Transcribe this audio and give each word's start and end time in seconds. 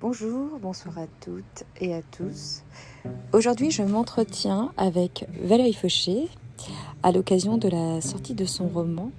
Bonjour, 0.00 0.58
bonsoir 0.62 0.96
à 0.96 1.06
toutes 1.20 1.64
et 1.78 1.92
à 1.92 2.00
tous. 2.00 2.62
Aujourd'hui, 3.34 3.70
je 3.70 3.82
m'entretiens 3.82 4.72
avec 4.78 5.26
Valérie 5.42 5.74
Fauché 5.74 6.28
à 7.02 7.12
l'occasion 7.12 7.58
de 7.58 7.68
la 7.68 8.00
sortie 8.00 8.32
de 8.32 8.46
son 8.46 8.66
roman 8.66 9.10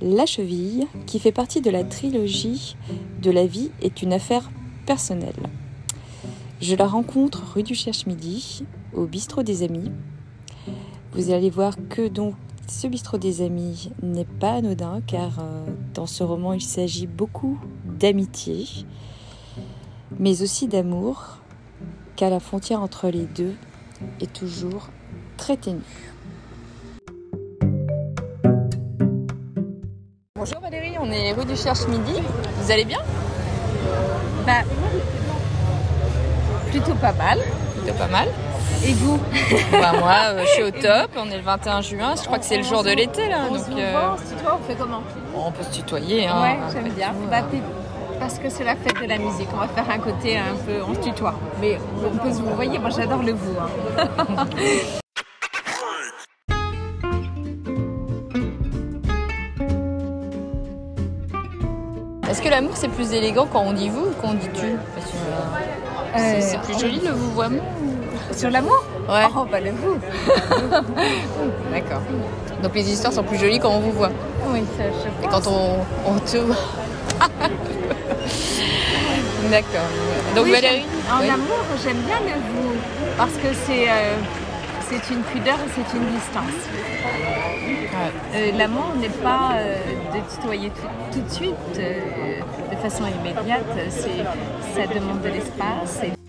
La 0.00 0.24
cheville, 0.24 0.86
qui 1.04 1.18
fait 1.18 1.32
partie 1.32 1.60
de 1.60 1.68
la 1.68 1.84
trilogie 1.84 2.78
de 3.20 3.30
la 3.30 3.44
vie 3.44 3.72
est 3.82 4.00
une 4.00 4.14
affaire 4.14 4.50
personnelle. 4.86 5.50
Je 6.62 6.74
la 6.76 6.86
rencontre 6.86 7.52
rue 7.52 7.62
du 7.62 7.74
Cherche-Midi, 7.74 8.64
au 8.94 9.04
bistrot 9.04 9.42
des 9.42 9.64
Amis. 9.64 9.92
Vous 11.12 11.30
allez 11.30 11.50
voir 11.50 11.74
que 11.90 12.08
donc 12.08 12.36
ce 12.68 12.86
bistrot 12.86 13.18
des 13.18 13.42
Amis 13.42 13.90
n'est 14.02 14.24
pas 14.24 14.52
anodin 14.54 15.02
car 15.06 15.40
euh, 15.40 15.66
dans 15.92 16.06
ce 16.06 16.24
roman 16.24 16.54
il 16.54 16.62
s'agit 16.62 17.06
beaucoup 17.06 17.60
d'amitié 17.84 18.64
mais 20.18 20.42
aussi 20.42 20.68
d'amour, 20.68 21.38
car 22.16 22.30
la 22.30 22.40
frontière 22.40 22.80
entre 22.82 23.08
les 23.08 23.24
deux 23.24 23.54
est 24.20 24.32
toujours 24.32 24.88
très 25.36 25.56
ténue. 25.56 25.80
Bonjour 30.36 30.60
Valérie, 30.60 30.96
on 31.00 31.10
est 31.10 31.32
rue 31.32 31.44
du 31.44 31.56
Cherche-Midi. 31.56 32.20
Vous 32.60 32.70
allez 32.70 32.84
bien? 32.84 32.98
Bah, 34.46 34.62
plutôt 36.70 36.94
pas 36.94 37.12
mal. 37.12 37.38
Plutôt 37.76 37.96
pas 37.96 38.08
mal. 38.08 38.28
Et 38.86 38.92
vous? 38.92 39.18
Bah, 39.72 39.92
Moi, 39.98 40.12
euh, 40.26 40.42
je 40.44 40.50
suis 40.50 40.62
au 40.62 40.70
top. 40.70 41.10
On 41.16 41.30
est 41.30 41.36
le 41.38 41.42
21 41.42 41.80
juin. 41.80 42.14
Je 42.16 42.22
crois 42.24 42.38
que 42.38 42.44
c'est 42.44 42.56
le 42.58 42.62
jour 42.62 42.82
de 42.82 42.90
l'été 42.90 43.28
là. 43.28 43.38
On 43.48 43.54
donc, 43.54 43.64
se 43.64 43.70
euh, 43.70 43.92
voit, 43.92 44.14
on 44.14 44.18
se 44.18 44.34
tutoie, 44.34 44.58
on 44.60 44.68
fait 44.68 44.74
comment? 44.78 45.02
on 45.36 45.50
peut 45.50 45.62
se 45.62 45.70
tutoyer. 45.70 46.26
Hein, 46.26 46.42
Ouais, 46.42 46.58
j'aime 46.72 46.92
bien. 46.92 47.08
tout, 47.10 47.28
Bah, 47.30 47.38
euh. 47.38 47.42
puis, 47.50 47.60
parce 48.24 48.38
que 48.38 48.48
c'est 48.48 48.64
la 48.64 48.74
fête 48.74 48.98
de 49.02 49.06
la 49.06 49.18
musique, 49.18 49.48
on 49.52 49.58
va 49.58 49.68
faire 49.68 49.84
un 49.90 49.98
côté 49.98 50.38
un 50.38 50.54
peu, 50.64 50.80
on 50.88 50.94
se 50.94 51.00
tutoie. 51.00 51.34
Mais 51.60 51.78
on 52.02 52.16
peut 52.16 52.32
se 52.32 52.40
vous 52.40 52.54
voyez, 52.54 52.78
moi 52.78 52.88
j'adore 52.88 53.22
le 53.22 53.32
vous. 53.32 53.54
hein. 53.60 54.46
Est-ce 62.28 62.42
que 62.42 62.48
l'amour 62.48 62.72
c'est 62.74 62.88
plus 62.88 63.12
élégant 63.12 63.46
quand 63.52 63.60
on 63.60 63.72
dit 63.72 63.88
vous 63.88 64.06
ou 64.06 64.12
quand 64.20 64.28
on 64.30 64.34
dit 64.34 64.48
tu? 64.54 64.66
Euh, 64.66 64.76
c'est- 66.16 66.16
Euh, 66.16 66.40
C'est 66.40 66.60
plus 66.60 66.78
joli 66.80 67.00
le 67.04 67.10
vouvoiement 67.12 67.62
Sur 68.32 68.50
l'amour? 68.50 68.82
Ouais. 69.08 69.26
Oh, 69.36 69.44
bah 69.50 69.60
le 69.60 69.70
vous. 69.70 69.96
D'accord. 71.72 72.00
Donc 72.62 72.74
les 72.74 72.90
histoires 72.90 73.12
sont 73.12 73.22
plus 73.22 73.36
jolies 73.38 73.58
quand 73.60 73.70
on 73.70 73.80
vous 73.80 73.92
voit. 73.92 74.10
Oui, 74.48 74.62
ça, 74.78 74.84
je 74.84 75.08
Et 75.08 75.28
pense. 75.28 75.44
quand 75.44 75.50
on, 75.52 76.12
on 76.14 76.18
te 76.20 76.38
voit. 76.38 76.56
D'accord. 79.50 79.88
Donc 80.34 80.44
Oui, 80.46 80.52
Valérie 80.52 80.84
En 81.12 81.20
oui. 81.20 81.28
amour, 81.30 81.64
j'aime 81.84 81.98
bien 82.06 82.18
le 82.20 82.32
vous. 82.52 82.72
Parce 83.16 83.32
que 83.32 83.48
c'est 83.66 83.88
euh, 83.88 84.14
c'est 84.88 85.12
une 85.14 85.22
pudeur 85.22 85.54
et 85.54 85.70
c'est 85.74 85.96
une 85.96 86.06
distance. 86.06 86.60
Euh, 88.34 88.50
L'amour 88.58 88.94
n'est 88.98 89.08
pas 89.08 89.52
euh, 89.54 89.76
de 90.14 90.34
tutoyer 90.34 90.70
tout, 90.70 90.88
tout 91.12 91.20
de 91.20 91.30
suite, 91.30 91.54
de 91.76 92.76
façon 92.76 93.04
immédiate. 93.06 93.64
Ça 93.90 94.86
demande 94.94 95.20
de 95.22 95.28
l'espace. 95.28 96.00
et- 96.02 96.23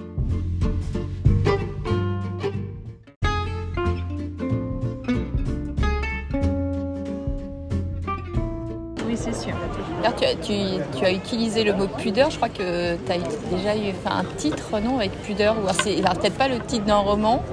tu, 10.14 11.06
as, 11.06 11.12
utilisé 11.12 11.64
le 11.64 11.74
mot 11.74 11.88
pudeur. 11.88 12.30
Je 12.30 12.38
crois 12.38 12.50
que 12.50 12.96
tu 12.96 13.12
as 13.12 13.18
déjà 13.56 13.76
eu 13.76 13.94
un 14.06 14.24
titre, 14.38 14.80
non, 14.80 14.98
avec 14.98 15.12
pudeur. 15.22 15.56
Ou 15.58 15.66
peut-être 15.68 16.38
pas 16.38 16.48
le 16.48 16.60
titre 16.60 16.86
d'un 16.86 16.98
roman, 16.98 17.44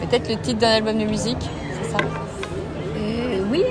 peut-être 0.00 0.28
le 0.28 0.36
titre 0.36 0.58
d'un 0.58 0.70
album 0.70 0.98
de 0.98 1.04
musique. 1.04 1.38
C'est 1.82 1.90
ça? 1.90 1.98
Euh, 2.96 3.44
oui, 3.50 3.62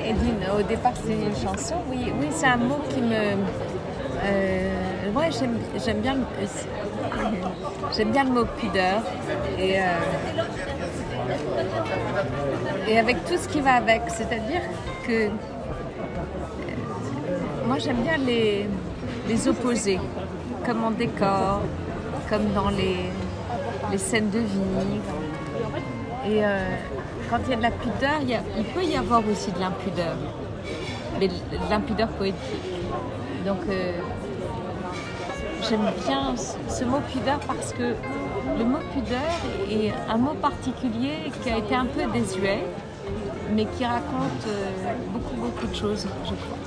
au 0.58 0.62
départ 0.64 0.94
c'est 1.06 1.14
une 1.14 1.36
chanson. 1.36 1.76
Oui, 1.90 2.12
oui 2.20 2.28
c'est 2.32 2.48
un 2.48 2.58
mot 2.58 2.80
qui 2.90 3.02
me. 3.02 3.16
Euh, 4.24 5.12
ouais, 5.16 5.30
j'aime, 5.32 6.00
bien, 6.02 6.16
j'aime 7.98 8.12
bien 8.12 8.24
le 8.24 8.30
mot 8.32 8.46
pudeur. 8.46 9.02
Et, 9.58 9.80
euh, 9.80 9.84
et 12.88 13.00
avec 13.00 13.26
tout 13.26 13.38
ce 13.42 13.48
qui 13.48 13.62
va 13.62 13.74
avec. 13.74 14.04
C'est-à-dire 14.08 14.62
que. 15.08 15.30
Moi 17.72 17.80
j'aime 17.80 18.04
bien 18.04 18.18
les, 18.18 18.68
les 19.30 19.48
opposés, 19.48 19.98
comme 20.66 20.84
en 20.84 20.92
décor, 20.92 21.62
comme 22.30 22.52
dans 22.54 22.70
les, 22.70 23.98
scènes 23.98 24.30
de 24.30 24.40
vie. 24.40 25.00
Et 26.28 26.44
euh, 26.44 26.76
quand 27.30 27.38
il 27.46 27.52
y 27.52 27.54
a 27.54 27.56
de 27.56 27.62
la 27.62 27.72
pudeur, 27.72 28.20
il, 28.58 28.66
peut 28.74 28.84
y 28.84 28.98
avoir 28.98 29.22
aussi 29.26 29.54
de 29.54 29.60
l'impudeur, 29.62 30.18
mais 31.18 31.30
de 31.30 31.34
l'impudeur 31.70 32.10
poétique. 32.10 32.68
Donc 33.46 33.62
euh, 33.70 33.94
j'aime 35.70 35.88
bien 36.06 36.36
ce, 36.36 36.58
ce 36.68 36.84
mot 36.84 37.00
pudeur 37.10 37.40
parce 37.40 37.72
que 37.72 37.96
le 38.60 38.66
mot 38.66 38.80
pudeur 38.94 39.32
est 39.70 39.94
un 40.10 40.18
mot 40.18 40.34
particulier 40.34 41.32
qui 41.42 41.50
a 41.50 41.58
été 41.58 41.74
un 41.74 41.86
peu 41.86 42.04
désuet, 42.12 42.66
mais 43.56 43.64
qui 43.64 43.86
raconte 43.86 44.46
euh, 44.48 44.94
beaucoup 45.14 45.36
beaucoup 45.36 45.68
de 45.68 45.76
choses, 45.76 46.06
je 46.26 46.32
crois. 46.32 46.58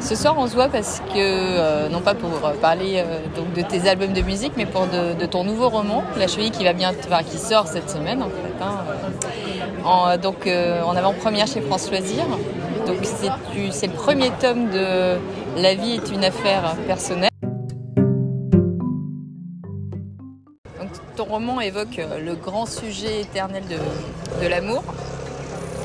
Ce 0.00 0.16
soir, 0.16 0.34
on 0.38 0.46
se 0.46 0.54
voit 0.54 0.68
parce 0.68 1.00
que, 1.00 1.14
euh, 1.16 1.88
non 1.90 2.00
pas 2.00 2.14
pour 2.14 2.30
euh, 2.44 2.54
parler 2.54 2.94
euh, 2.96 3.20
donc 3.36 3.52
de 3.52 3.62
tes 3.62 3.88
albums 3.88 4.12
de 4.14 4.22
musique, 4.22 4.52
mais 4.56 4.64
pour 4.66 4.86
de, 4.86 5.26
ton 5.26 5.44
nouveau 5.44 5.68
roman, 5.68 6.02
La 6.16 6.26
cheville, 6.26 6.50
qui 6.50 6.64
va 6.64 6.72
bien, 6.72 6.92
qui 7.30 7.38
sort 7.38 7.68
cette 7.68 7.90
semaine 7.90 8.22
en 8.22 8.28
fait. 8.28 8.64
hein, 8.64 8.78
en, 9.84 10.16
donc, 10.16 10.48
en 10.48 10.96
avant-première 10.96 11.46
chez 11.46 11.60
France 11.60 11.90
Loisirs. 11.90 12.26
Donc, 12.86 12.96
c'est 13.02 13.86
le 13.86 13.92
premier 13.92 14.30
tome 14.40 14.70
de 14.70 15.16
La 15.56 15.74
vie 15.74 15.92
est 15.92 16.10
une 16.10 16.24
affaire 16.24 16.74
personnelle. 16.86 17.30
Ton 21.16 21.24
roman 21.24 21.60
évoque 21.60 22.00
le 22.24 22.34
grand 22.34 22.66
sujet 22.66 23.20
éternel 23.20 23.62
de, 23.68 24.42
de 24.42 24.48
l'amour. 24.48 24.82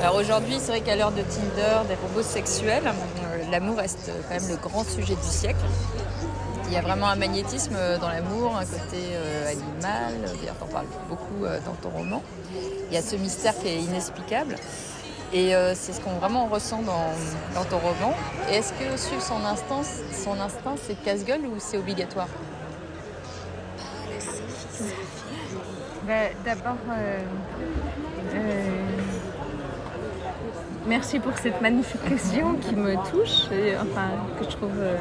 Alors 0.02 0.16
aujourd'hui, 0.16 0.56
c'est 0.58 0.72
vrai 0.72 0.80
qu'à 0.80 0.96
l'heure 0.96 1.12
de 1.12 1.22
Tinder, 1.22 1.86
des 1.88 1.94
robots 1.94 2.22
sexuels, 2.22 2.84
l'amour 3.50 3.78
reste 3.78 4.10
quand 4.28 4.34
même 4.34 4.48
le 4.48 4.56
grand 4.56 4.84
sujet 4.84 5.14
du 5.14 5.28
siècle. 5.28 5.64
Il 6.66 6.72
y 6.72 6.76
a 6.76 6.80
vraiment 6.80 7.06
un 7.06 7.16
magnétisme 7.16 7.74
euh, 7.76 7.96
dans 7.98 8.08
l'amour, 8.08 8.56
un 8.56 8.64
côté 8.64 8.98
euh, 9.12 9.50
animal, 9.50 10.14
d'ailleurs 10.40 10.56
t'en 10.56 10.66
parles 10.66 10.86
beaucoup 11.08 11.44
euh, 11.44 11.60
dans 11.64 11.74
ton 11.74 11.90
roman. 11.96 12.22
Il 12.88 12.94
y 12.94 12.96
a 12.96 13.02
ce 13.02 13.16
mystère 13.16 13.56
qui 13.58 13.68
est 13.68 13.80
inexplicable. 13.80 14.56
Et 15.32 15.54
euh, 15.54 15.74
c'est 15.74 15.92
ce 15.92 16.00
qu'on 16.00 16.18
vraiment 16.18 16.46
ressent 16.46 16.82
dans, 16.82 17.10
dans 17.54 17.64
ton 17.64 17.78
roman. 17.78 18.14
Est-ce 18.50 18.72
que 18.72 18.96
suivre 18.96 19.22
son 19.22 19.44
instinct, 19.44 19.82
son 20.12 20.40
instinct 20.40 20.76
c'est 20.86 21.00
casse-gueule 21.02 21.46
ou 21.46 21.54
c'est 21.58 21.78
obligatoire? 21.78 22.28
Ben, 26.06 26.30
D'abord, 26.44 26.76
euh, 26.90 27.18
euh, 28.34 28.85
merci 30.86 31.18
pour 31.18 31.36
cette 31.38 31.60
magnifique 31.60 32.02
question 32.08 32.54
qui 32.54 32.74
me 32.74 32.94
touche, 33.10 33.50
et, 33.52 33.76
enfin, 33.76 34.08
que 34.38 34.44
je 34.44 34.56
trouve 34.56 34.78
euh, 34.78 34.96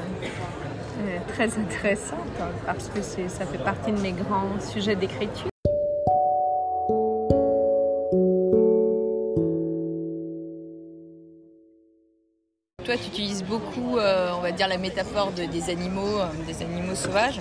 euh, 1.02 1.18
très 1.28 1.46
intéressante, 1.58 2.20
parce 2.66 2.90
que 2.90 3.02
ça 3.02 3.46
fait 3.46 3.64
partie 3.64 3.92
de 3.92 4.00
mes 4.00 4.12
grands 4.12 4.60
sujets 4.60 4.96
d'écriture. 4.96 5.50
Toi, 12.84 12.98
tu 12.98 13.08
utilises 13.08 13.44
beaucoup, 13.44 13.98
euh, 13.98 14.32
on 14.38 14.42
va 14.42 14.52
dire, 14.52 14.68
la 14.68 14.78
métaphore 14.78 15.32
de- 15.32 15.46
des 15.46 15.70
animaux, 15.72 16.20
des 16.46 16.62
animaux 16.64 16.94
sauvages. 16.94 17.40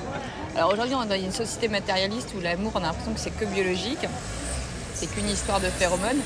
Alors 0.56 0.73
aujourd'hui, 0.73 0.94
on 0.94 1.02
est 1.05 1.08
dans 1.19 1.23
une 1.23 1.32
société 1.32 1.69
matérialiste 1.69 2.35
où 2.37 2.40
l'amour, 2.40 2.73
on 2.75 2.79
a 2.79 2.85
l'impression 2.85 3.12
que 3.12 3.20
c'est 3.20 3.37
que 3.37 3.44
biologique, 3.44 4.06
c'est 4.94 5.06
qu'une 5.06 5.29
histoire 5.29 5.61
de 5.61 5.67
phéromones. 5.67 6.20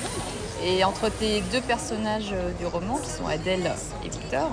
Et 0.64 0.84
entre 0.84 1.08
tes 1.08 1.40
deux 1.52 1.60
personnages 1.60 2.30
euh, 2.32 2.50
du 2.58 2.66
roman, 2.66 2.96
qui 2.98 3.10
sont 3.10 3.26
Adèle 3.26 3.72
et 4.04 4.08
Victor, 4.08 4.50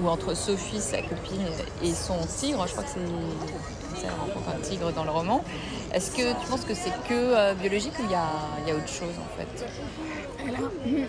ou 0.00 0.08
entre 0.08 0.34
Sophie, 0.34 0.80
sa 0.80 0.98
copine, 0.98 1.46
et 1.82 1.92
son 1.92 2.18
tigre, 2.26 2.64
je 2.66 2.72
crois 2.72 2.84
que 2.84 2.90
c'est 2.90 4.06
un 4.06 4.60
tigre 4.62 4.92
dans 4.92 5.04
le 5.04 5.10
roman. 5.10 5.42
Est-ce 5.92 6.12
que 6.12 6.40
tu 6.40 6.46
penses 6.48 6.64
que 6.64 6.74
c'est 6.74 6.92
que 7.08 7.14
euh, 7.14 7.54
biologique 7.54 7.98
ou 7.98 8.02
il 8.04 8.12
y 8.12 8.14
a, 8.14 8.76
autre 8.76 8.88
chose 8.88 9.14
en 9.18 9.36
fait? 9.36 9.66
Alors, 10.46 10.70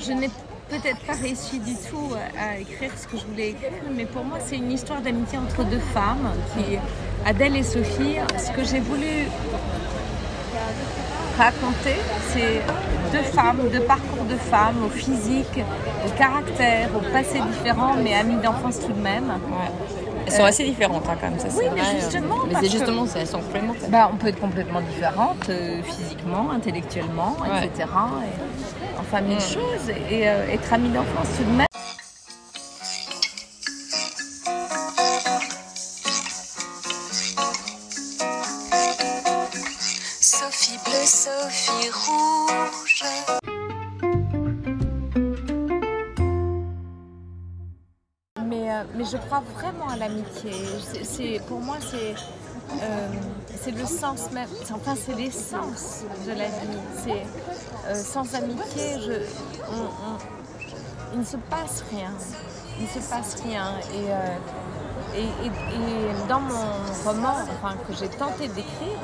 je 0.00 0.12
n'ai 0.12 0.30
peut-être 0.70 1.00
pas 1.04 1.14
réussi 1.14 1.58
du 1.58 1.74
tout 1.74 2.12
à 2.38 2.58
écrire 2.58 2.92
ce 2.96 3.06
que 3.06 3.18
je 3.18 3.26
voulais 3.26 3.50
écrire, 3.50 3.82
mais 3.94 4.06
pour 4.06 4.24
moi, 4.24 4.38
c'est 4.44 4.56
une 4.56 4.72
histoire 4.72 5.02
d'amitié 5.02 5.38
entre 5.38 5.64
deux 5.64 5.80
femmes, 5.92 6.32
qui 6.54 6.78
Adèle 7.26 7.56
et 7.56 7.62
Sophie. 7.62 8.16
Ce 8.38 8.50
que 8.52 8.64
j'ai 8.64 8.80
voulu 8.80 9.26
raconter, 11.40 11.96
c'est 12.32 12.60
deux 13.12 13.22
femmes, 13.24 13.58
deux 13.72 13.80
parcours 13.80 14.24
de 14.24 14.36
femmes, 14.36 14.84
au 14.84 14.88
physique, 14.90 15.60
au 16.06 16.10
caractère, 16.18 16.88
au 16.96 17.00
passé 17.12 17.40
différent, 17.52 17.94
mais 18.02 18.14
amies 18.14 18.36
d'enfance 18.42 18.78
tout 18.80 18.92
de 18.92 19.00
même. 19.00 19.24
Ouais. 19.28 19.70
Elles 20.26 20.32
sont 20.32 20.44
assez 20.44 20.64
différentes 20.64 21.04
hein, 21.08 21.16
quand 21.20 21.30
même, 21.30 21.38
ça 21.40 21.48
Oui, 21.48 21.64
c'est 21.64 21.74
mais 21.74 21.80
vrai. 21.80 21.94
justement, 21.98 22.36
Mais 22.46 22.54
c'est 22.54 22.60
que- 22.66 22.68
justement, 22.70 23.04
elles 23.16 23.26
sont 23.26 23.40
complètement. 23.40 23.74
Bah, 23.88 24.10
on 24.12 24.16
peut 24.16 24.28
être 24.28 24.38
complètement 24.40 24.80
différente, 24.82 25.48
euh, 25.48 25.82
physiquement, 25.82 26.50
intellectuellement, 26.54 27.36
Ouais. 27.40 27.66
etc. 27.66 27.88
Et, 27.88 29.00
enfin, 29.00 29.20
mille 29.22 29.36
Mm. 29.38 29.40
choses. 29.40 29.88
Et 30.10 30.28
euh, 30.28 30.52
être 30.52 30.72
amie 30.72 30.90
d'enfance 30.90 31.28
tout 31.36 31.44
de 31.44 31.56
même. 31.56 31.66
Vraiment 49.60 49.88
à 49.88 49.96
l'amitié. 49.96 50.52
C'est- 51.04 51.40
pour 51.46 51.60
moi, 51.60 51.76
c'est 51.80 52.14
euh, 52.82 53.08
c'est 53.60 53.72
le 53.72 53.84
sens 53.86 54.30
même. 54.32 54.48
Enfin, 54.72 54.94
c'est 54.94 55.14
l'essence 55.14 56.02
de 56.26 56.30
la 56.32 56.46
vie. 56.46 56.78
C'est 57.04 57.22
euh, 57.88 57.94
sans 57.94 58.34
amitié, 58.34 59.00
je, 59.04 59.12
il 61.12 61.18
ne 61.20 61.24
se 61.24 61.36
passe 61.36 61.84
rien. 61.90 62.12
Il 62.78 62.84
ne 62.84 62.88
se 62.88 63.08
passe 63.10 63.36
rien. 63.42 63.72
Et, 63.92 64.10
euh, 64.10 65.16
et, 65.16 65.22
et- 65.24 66.28
dans 66.28 66.40
mon 66.40 66.54
roman, 67.04 67.34
enfin, 67.54 67.74
que 67.86 67.92
j'ai 67.98 68.08
tenté 68.08 68.46
d'écrire, 68.48 69.02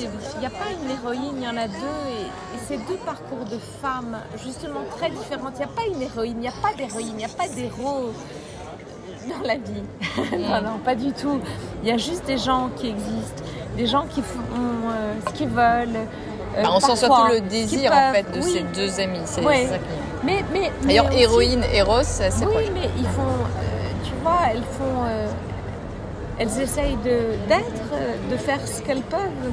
il 0.00 0.40
n'y 0.40 0.46
a 0.46 0.50
pas 0.50 0.70
une 0.82 0.90
héroïne, 0.90 1.36
il 1.36 1.42
y 1.42 1.48
en 1.48 1.56
a 1.56 1.68
deux. 1.68 2.00
Et, 2.08 2.22
et 2.56 2.58
c'est 2.66 2.78
deux 2.78 2.96
parcours 3.04 3.44
de 3.44 3.58
femmes, 3.82 4.16
justement 4.42 4.80
très 4.96 5.10
différentes. 5.10 5.52
Il 5.56 5.58
n'y 5.58 5.64
a 5.64 5.68
pas 5.68 5.84
une 5.86 6.02
héroïne, 6.02 6.36
il 6.38 6.40
n'y 6.40 6.48
a 6.48 6.52
pas 6.62 6.72
d'héroïne, 6.76 7.08
il 7.10 7.16
n'y 7.16 7.24
a 7.24 7.28
pas 7.28 7.48
d'héros 7.48 8.12
dans 9.28 9.46
la 9.46 9.54
vie. 9.54 9.82
non, 10.38 10.60
non, 10.62 10.78
pas 10.84 10.94
du 10.94 11.12
tout. 11.12 11.40
Il 11.82 11.88
y 11.88 11.92
a 11.92 11.96
juste 11.96 12.24
des 12.26 12.38
gens 12.38 12.70
qui 12.76 12.88
existent, 12.88 13.42
des 13.76 13.86
gens 13.86 14.04
qui 14.08 14.22
font 14.22 14.40
euh, 14.90 15.14
ce 15.26 15.32
qu'ils 15.34 15.48
veulent. 15.48 15.96
euh, 16.56 16.62
Bah, 16.62 16.68
on 16.72 16.80
sent 16.80 16.96
surtout 16.96 17.26
le 17.32 17.40
désir 17.40 17.92
en 17.92 18.12
fait 18.12 18.30
de 18.32 18.40
oui. 18.40 18.52
ces 18.52 18.62
deux 18.80 19.00
amies. 19.00 19.20
C'est 19.24 19.44
Ouais. 19.44 19.66
ça 19.66 19.78
qui- 19.78 19.84
Mais, 20.24 20.44
mais, 20.52 20.70
D'ailleurs, 20.82 21.08
aussi- 21.08 21.18
héroïne, 21.22 21.64
héros, 21.72 22.02
c'est 22.02 22.28
oui, 22.40 22.46
proche. 22.46 22.64
mais 22.74 22.88
ils 22.96 23.06
font, 23.08 23.22
euh, 23.22 24.04
tu 24.04 24.12
vois, 24.22 24.38
elles 24.50 24.62
font, 24.62 25.04
elles 26.38 26.60
essayent 26.62 26.96
de 27.04 27.18
d'être, 27.48 28.30
de 28.30 28.36
faire 28.36 28.60
ce 28.66 28.80
qu'elles 28.82 29.02
peuvent. 29.02 29.52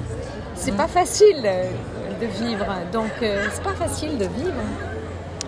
C'est 0.56 0.75
pas 0.75 0.88
facile 0.88 1.41
euh, 1.44 1.65
de 2.21 2.25
vivre, 2.27 2.65
donc 2.94 3.09
c'est 3.19 3.63
pas 3.63 3.73
facile 3.73 4.18
de 4.18 4.25
vivre. 4.25 4.53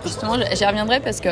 Justement, 0.03 0.33
j'y 0.51 0.65
reviendrai 0.65 0.99
parce 0.99 1.21
que 1.21 1.29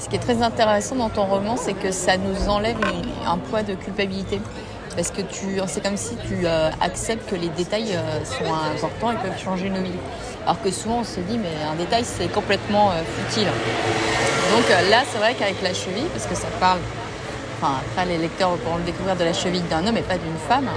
ce 0.00 0.08
qui 0.08 0.16
est 0.16 0.20
très 0.20 0.42
intéressant 0.42 0.96
dans 0.96 1.08
ton 1.08 1.24
roman, 1.24 1.56
c'est 1.56 1.74
que 1.74 1.90
ça 1.90 2.16
nous 2.16 2.48
enlève 2.48 2.76
une- 2.80 3.28
un 3.28 3.38
poids 3.38 3.62
de 3.62 3.74
culpabilité. 3.74 4.40
Parce 4.94 5.10
que 5.10 5.20
tu, 5.20 5.60
c'est 5.66 5.82
comme 5.82 5.96
si 5.98 6.16
tu 6.26 6.46
euh, 6.46 6.70
acceptes 6.80 7.28
que 7.28 7.34
les 7.36 7.48
détails 7.48 7.92
euh, 7.94 8.24
sont 8.24 8.50
importants 8.74 9.12
et 9.12 9.16
peuvent 9.16 9.38
changer 9.38 9.68
nos 9.68 9.82
vies. 9.82 9.90
Alors 10.44 10.62
que 10.62 10.70
souvent 10.70 11.00
on 11.00 11.04
se 11.04 11.20
dit, 11.20 11.36
mais 11.38 11.50
un 11.70 11.74
détail 11.74 12.02
c'est 12.04 12.28
complètement 12.32 12.90
euh, 12.92 13.02
futile. 13.28 13.48
Donc 14.52 14.64
là, 14.90 15.02
c'est 15.10 15.18
vrai 15.18 15.34
qu'avec 15.34 15.60
la 15.62 15.74
cheville, 15.74 16.06
parce 16.14 16.24
que 16.26 16.34
ça 16.34 16.46
parle, 16.60 16.78
enfin 17.60 17.74
après 17.92 18.06
les 18.06 18.16
lecteurs 18.16 18.52
pourront 18.58 18.76
le 18.78 18.84
découvrir 18.84 19.16
de 19.16 19.24
la 19.24 19.32
cheville 19.34 19.60
d'un 19.68 19.86
homme 19.86 19.96
et 19.98 20.02
pas 20.02 20.16
d'une 20.16 20.38
femme. 20.48 20.68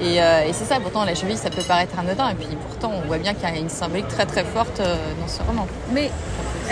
Et, 0.00 0.16
et 0.16 0.52
c'est 0.52 0.64
ça, 0.66 0.76
pourtant 0.80 1.04
la 1.04 1.14
cheville 1.14 1.36
ça 1.38 1.50
peut 1.50 1.62
paraître 1.62 1.98
anodin, 1.98 2.28
et 2.28 2.34
puis 2.34 2.46
pourtant 2.68 2.92
on 2.94 3.06
voit 3.06 3.18
bien 3.18 3.32
qu'il 3.32 3.48
y 3.48 3.52
a 3.52 3.56
une 3.56 3.68
symbolique 3.70 4.08
très 4.08 4.26
très 4.26 4.44
forte 4.44 4.78
dans 4.80 5.28
ce 5.28 5.40
roman. 5.42 5.66
Mais 5.92 6.10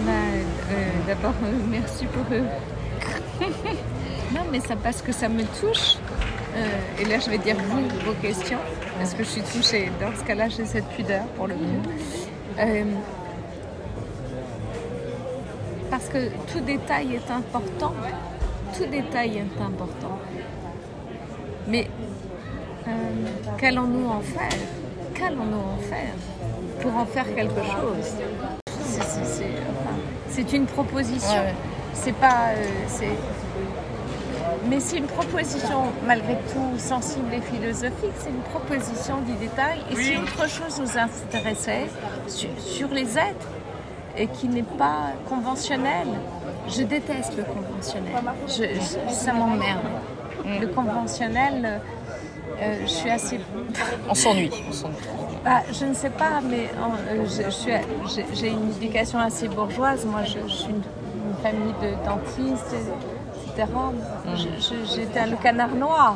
Bah, 0.00 0.12
euh, 0.12 0.90
d'abord, 1.06 1.34
euh, 1.44 1.58
merci 1.70 2.06
pour 2.06 2.24
eux. 2.34 2.44
non, 4.34 4.40
mais 4.50 4.60
ça 4.60 4.76
parce 4.76 5.02
que 5.02 5.12
ça 5.12 5.28
me 5.28 5.42
touche. 5.60 5.96
Euh, 6.56 7.00
et 7.00 7.04
là, 7.04 7.18
je 7.18 7.30
vais 7.30 7.38
dire 7.38 7.56
vous, 7.68 7.82
vos 8.04 8.12
questions, 8.14 8.58
parce 8.98 9.12
que 9.14 9.24
je 9.24 9.28
suis 9.28 9.42
touchée. 9.42 9.90
Dans 10.00 10.14
ce 10.16 10.24
cas-là, 10.24 10.48
j'ai 10.48 10.64
cette 10.64 10.88
pudeur 10.88 11.24
pour 11.36 11.48
le 11.48 11.54
coup. 11.54 11.82
Euh, 12.58 12.84
parce 15.90 16.08
que 16.08 16.28
tout 16.52 16.60
détail 16.60 17.14
est 17.14 17.30
important. 17.30 17.94
Tout 18.76 18.86
détail 18.86 19.38
est 19.38 19.62
important. 19.62 20.18
Mais 21.66 21.88
euh, 22.86 22.90
qu'allons-nous 23.58 24.08
en 24.08 24.20
faire? 24.20 24.58
Qu'allons-nous 25.14 25.56
en 25.56 25.78
faire 25.78 26.14
pour 26.80 26.94
en 26.96 27.06
faire 27.06 27.34
quelque 27.34 27.62
chose? 27.62 28.63
C'est- 30.28 30.52
une 30.52 30.66
proposition. 30.66 31.28
Ouais. 31.40 31.54
C'est 31.94 32.12
pas. 32.14 32.48
euh, 32.56 33.06
mais 34.68 34.80
c'est 34.80 34.96
une 34.96 35.06
proposition, 35.06 35.82
malgré 36.06 36.34
tout, 36.52 36.78
sensible 36.78 37.32
et 37.34 37.40
philosophique. 37.40 38.12
C'est 38.18 38.30
une 38.30 38.42
proposition 38.52 39.18
du 39.26 39.32
détail. 39.34 39.78
Et 39.92 39.96
si 39.96 40.16
autre 40.16 40.48
chose 40.48 40.80
nous 40.80 40.98
intéressait 40.98 41.86
sur, 42.28 42.48
sur 42.58 42.88
les 42.88 43.16
êtres 43.18 43.48
et 44.16 44.26
qui 44.26 44.48
n'est 44.48 44.62
pas 44.62 45.12
conventionnel, 45.28 46.08
je 46.68 46.82
déteste 46.82 47.36
le 47.36 47.44
conventionnel. 47.44 48.12
Je- 48.48 48.80
je- 48.80 49.14
ça 49.14 49.32
m'emmerde. 49.32 49.80
Le 50.60 50.66
conventionnel, 50.68 51.80
euh, 52.60 52.74
je 52.82 52.86
suis 52.86 53.10
assez 53.10 53.40
On 54.08 54.14
s'ennuie. 54.14 54.50
Bah, 55.44 55.60
je 55.72 55.84
ne 55.84 55.94
sais 55.94 56.10
pas, 56.10 56.40
mais 56.42 56.70
euh, 57.10 57.24
j'ai, 58.34 58.48
une 58.48 58.70
éducation 58.76 59.18
assez 59.18 59.48
bourgeoise. 59.48 60.04
Moi, 60.06 60.22
je, 60.24 60.38
je 60.48 60.52
suis 60.54 60.70
une, 60.70 60.76
une 60.76 61.36
famille 61.42 61.74
de 61.82 61.90
dentistes, 62.04 62.74
etc. 63.46 63.68
Je- 64.34 64.94
j'étais 64.96 65.26
le 65.26 65.36
canard 65.36 65.74
noir. 65.74 66.14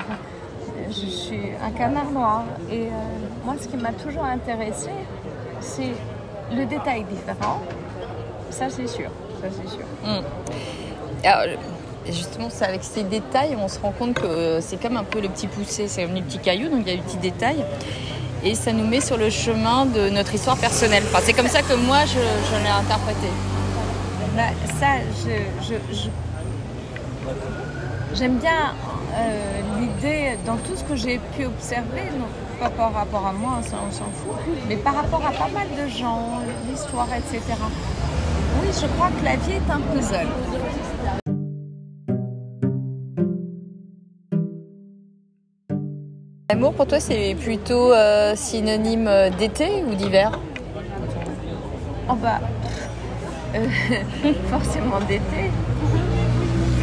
Je 0.91 1.07
suis 1.07 1.41
un 1.63 1.71
canard 1.71 2.11
noir. 2.11 2.45
Et 2.71 2.85
euh, 2.87 2.91
moi, 3.45 3.55
ce 3.61 3.69
qui 3.69 3.77
m'a 3.77 3.93
toujours 3.93 4.25
intéressé, 4.25 4.91
c'est 5.61 5.93
le 6.55 6.65
détail 6.65 7.05
différent. 7.05 7.61
Ça, 8.51 8.71
c'est 8.71 8.87
sûr. 8.87 9.11
Ça, 9.43 9.49
c'est 9.51 9.69
sûr. 9.69 9.85
Alors, 11.25 11.43
euh, 11.47 11.57
justement, 12.07 12.49
c'est 12.49 12.65
avec 12.65 12.83
ces 12.83 13.03
détails, 13.03 13.57
on 13.61 13.69
se 13.69 13.79
rend 13.81 13.93
compte 13.93 14.15
que 14.15 14.25
euh, 14.27 14.61
c'est 14.63 14.81
comme 14.81 14.97
un 14.97 15.05
peu 15.05 15.21
le 15.21 15.29
petit 15.29 15.47
poussé, 15.49 15.87
c'est 15.89 16.05
comme 16.05 16.15
les 16.15 16.23
petits 16.23 16.39
cailloux, 16.39 16.71
donc 16.71 16.81
il 16.87 16.89
y 16.89 16.93
a 16.93 16.97
des 16.97 17.03
petits 17.03 17.19
détails. 17.19 17.63
Et 18.45 18.55
ça 18.55 18.73
nous 18.73 18.87
met 18.87 19.01
sur 19.01 19.17
le 19.17 19.31
chemin 19.31 19.85
de 19.87 20.09
notre 20.11 20.35
histoire 20.35 20.57
personnelle. 20.57 21.03
Enfin, 21.07 21.21
c'est 21.25 21.33
comme 21.33 21.49
ça 21.49 21.63
que 21.63 21.75
moi, 21.75 22.05
je, 22.07 22.19
l'ai 22.63 22.69
interprété. 22.69 23.29
Bah, 24.37 24.43
ça, 24.79 24.87
je, 25.25 25.75
j'aime 28.15 28.39
bien 28.39 28.75
euh, 29.17 29.61
l'idée 29.81 30.39
dans 30.47 30.57
tout 30.57 30.77
ce 30.77 30.85
que 30.85 30.95
j'ai 30.95 31.19
pu 31.37 31.47
observer, 31.47 32.11
pas 32.61 32.71
par 32.71 32.93
rapport 32.93 33.27
à 33.27 33.33
moi, 33.33 33.59
ça 33.63 33.77
on 33.87 33.93
s'en 33.93 34.05
fout, 34.05 34.37
mais 34.69 34.77
par 34.77 34.95
rapport 34.95 35.25
à 35.27 35.33
pas 35.33 35.49
mal 35.53 35.67
de 35.77 35.89
gens, 35.89 36.41
l'histoire, 36.69 37.09
etc. 37.17 37.41
Oui, 38.61 38.69
je 38.73 38.87
crois 38.87 39.11
que 39.19 39.25
la 39.25 39.37
vie 39.37 39.53
est 39.53 39.71
un 39.71 39.81
puzzle. 39.81 41.28
L'amour, 46.51 46.73
pour 46.73 46.87
toi, 46.87 46.99
c'est 46.99 47.37
plutôt 47.39 47.93
euh, 47.93 48.35
synonyme 48.35 49.11
d'été 49.39 49.85
ou 49.87 49.95
d'hiver? 49.95 50.33
Oh 52.09 52.15
bah, 52.15 52.41
euh, 53.55 53.67
forcément 54.49 54.99
d'été. 55.07 55.51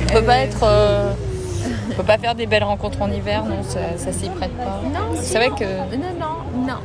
On 0.04 0.14
peut 0.14 0.22
pas 0.22 0.38
être... 0.38 0.62
euh, 0.62 1.12
on 1.90 1.96
peut 1.96 2.04
pas 2.04 2.20
faire 2.20 2.36
des 2.36 2.46
belles 2.46 2.64
rencontres 2.64 3.02
en 3.02 3.10
hiver, 3.10 3.44
non, 3.44 3.64
ça, 3.64 3.98
ça 3.98 4.12
s'y 4.12 4.30
prête 4.30 4.56
pas. 4.56 4.82
Non, 4.94 5.16
C'est 5.20 5.40
vrai 5.40 5.50
que... 5.50 5.64
Non, 5.98 6.14
non, 6.20 6.68
non. 6.68 6.78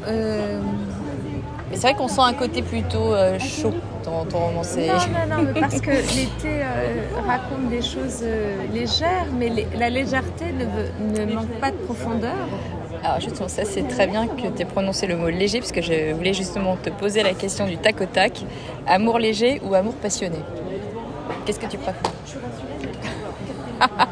Mais 1.68 1.76
c'est 1.76 1.82
vrai 1.82 1.94
qu'on 1.94 2.08
sent 2.08 2.22
un 2.22 2.32
côté 2.32 2.62
plutôt 2.62 3.12
chaud 3.38 3.74
dans 4.04 4.24
ton 4.24 4.38
roman. 4.38 4.62
c'est- 4.62 4.86
Non, 4.86 4.94
non, 4.94 5.36
non, 5.36 5.42
mais 5.52 5.60
parce 5.60 5.80
que 5.80 5.90
l'été 5.90 6.62
euh, 6.62 7.20
raconte 7.26 7.68
des 7.68 7.82
choses 7.82 8.20
euh, 8.22 8.56
légères, 8.72 9.26
mais 9.38 9.48
les- 9.48 9.66
la 9.78 9.90
légèreté 9.90 10.46
ne, 10.52 11.24
manque 11.34 11.48
pas 11.60 11.70
de 11.70 11.76
profondeur. 11.76 12.34
Alors 13.02 13.20
justement, 13.20 13.48
ça 13.48 13.64
c'est 13.64 13.82
très 13.88 14.06
bien 14.06 14.26
que 14.26 14.46
tu 14.54 14.62
aies 14.62 14.64
prononcé 14.66 15.06
le 15.06 15.16
mot 15.16 15.28
léger, 15.28 15.60
parce 15.60 15.72
que 15.72 15.80
je 15.82 16.12
voulais 16.12 16.34
justement 16.34 16.76
te 16.76 16.90
poser 16.90 17.22
la 17.22 17.32
question 17.32 17.66
du 17.66 17.78
tac 17.78 18.00
au 18.00 18.06
tac. 18.06 18.42
Amour 18.86 19.18
léger 19.18 19.60
ou 19.64 19.74
amour 19.74 19.94
passionné? 19.94 20.38
Qu'est-ce 21.46 21.58
que 21.60 21.66
tu 21.66 21.78
préfères? 21.78 22.02
Bah, 23.78 23.88
euh, 24.00 24.04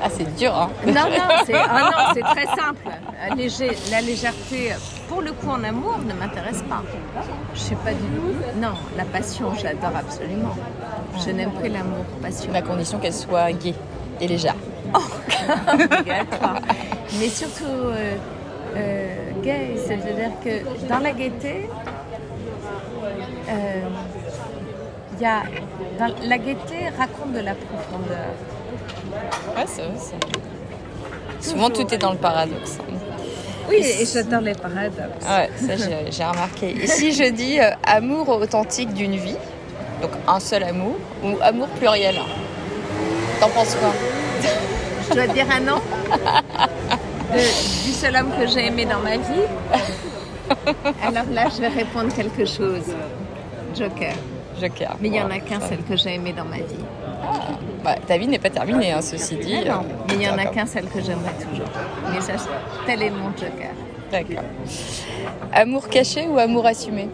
Ah 0.00 0.08
c'est 0.10 0.36
dur, 0.36 0.54
hein 0.54 0.70
non, 0.86 0.92
non, 0.92 1.36
c'est 1.44 1.54
ah 1.54 1.90
très 2.34 2.46
simple. 2.46 2.82
La, 3.90 4.00
légèreté, 4.00 4.72
pour 5.08 5.22
le 5.22 5.32
coup, 5.32 5.48
en 5.50 5.64
amour, 5.64 5.98
ne 6.06 6.12
m'intéresse 6.14 6.62
pas. 6.68 6.82
Je 7.54 7.58
sais 7.58 7.74
pas 7.76 7.92
du 7.92 7.98
tout. 7.98 8.60
Non, 8.60 8.74
la 8.96 9.04
passion, 9.04 9.52
j'adore 9.54 9.96
absolument. 9.96 10.54
Je 11.24 11.30
n'aime 11.30 11.52
que 11.60 11.66
l'amour 11.66 12.04
passionné. 12.22 12.58
À 12.58 12.62
condition 12.62 12.98
qu'elle 12.98 13.14
soit 13.14 13.52
gaie 13.52 13.74
et 14.20 14.28
légère. 14.28 14.54
Regarde-toi. 15.68 16.54
mais 17.18 17.28
surtout 17.28 17.64
euh, 17.64 18.16
euh, 18.76 19.30
gay. 19.42 19.74
C'est-à-dire 19.84 20.32
que 20.44 20.86
dans 20.88 20.98
la 20.98 21.12
gaieté, 21.12 21.68
euh, 23.48 23.80
il 23.84 25.02
y 25.20 25.26
a, 25.26 25.42
dans- 25.98 26.14
la 26.28 26.38
gaieté 26.38 26.88
raconte 26.96 27.32
de 27.32 27.40
la 27.40 27.54
profondeur. 27.54 28.30
Ouais, 29.56 29.64
c'est 29.66 29.82
vrai. 29.82 29.92
c'est- 31.40 31.50
Souvent, 31.50 31.70
tout 31.70 31.92
est 31.94 31.98
dans 31.98 32.12
le 32.12 32.18
paradoxe. 32.18 32.78
Oui, 33.68 33.76
et 33.76 34.06
j'adore 34.06 34.40
les 34.40 34.54
paradoxes. 34.54 35.24
Ouais, 35.28 35.50
ça 35.56 35.76
j'ai 35.76 36.10
j'ai 36.10 36.24
remarqué. 36.24 36.70
Et 36.82 36.86
si 36.86 37.12
je 37.12 37.24
dis 37.30 37.60
euh, 37.60 37.70
amour 37.84 38.28
authentique 38.30 38.92
d'une 38.94 39.14
vie, 39.16 39.36
donc 40.02 40.10
un 40.26 40.40
seul 40.40 40.62
amour, 40.64 40.96
ou 41.22 41.36
amour 41.42 41.68
pluriel 41.68 42.16
T'en 43.40 43.48
penses 43.50 43.74
quoi? 43.76 43.92
Je 45.10 45.14
dois 45.14 45.26
dire 45.28 45.46
un 45.50 45.60
nom 45.60 45.80
de- 47.32 47.86
du 47.86 47.92
seul 47.92 48.16
homme 48.16 48.32
que 48.38 48.46
j'ai 48.46 48.66
aimé 48.66 48.84
dans 48.86 49.00
ma 49.00 49.16
vie. 49.16 49.46
Alors 51.02 51.24
là, 51.30 51.44
je 51.54 51.60
vais 51.60 51.68
répondre 51.68 52.12
quelque 52.14 52.44
chose. 52.46 52.84
Joker. 53.76 54.14
Joker. 54.58 54.96
Mais 55.00 55.08
il 55.08 55.12
n'y 55.12 55.20
en 55.20 55.30
a 55.30 55.38
qu'un 55.38 55.60
seul 55.60 55.78
que 55.88 55.96
j'ai 55.96 56.14
aimé 56.14 56.32
dans 56.32 56.44
ma 56.44 56.56
vie. 56.56 56.84
Bah, 57.84 57.94
ta 58.06 58.18
vie 58.18 58.26
n'est 58.26 58.38
pas 58.38 58.50
terminée, 58.50 58.92
hein, 58.92 59.00
ceci 59.00 59.36
dit. 59.36 59.54
Ah 59.66 59.68
non, 59.68 59.84
mais 60.08 60.14
il 60.14 60.18
n'y 60.18 60.28
en 60.28 60.38
a 60.38 60.46
qu'un 60.46 60.66
seul 60.66 60.84
que 60.86 61.00
j'aimerais 61.00 61.34
toujours. 61.40 61.68
Mais 62.12 62.20
ça, 62.20 62.32
tel 62.86 63.02
est 63.02 63.10
mon 63.10 63.30
Joker. 63.36 63.72
D'accord. 64.10 64.44
Amour 65.52 65.88
caché 65.88 66.26
ou 66.26 66.38
amour 66.38 66.66
assumé? 66.66 67.08